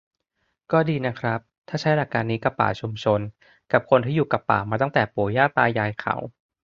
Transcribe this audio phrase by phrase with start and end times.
[0.71, 3.19] "ก็ดีนะครับ ถ้าใช้หลักการนี้กับป่าชุมชน
[3.71, 6.15] กับคนที่อยู่กับป่ามาตั้งแต่ปู่ย่าตายายเขา"